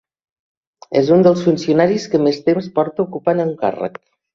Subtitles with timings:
[1.01, 4.07] És un dels funcionaris que més temps porta ocupant un càrrec.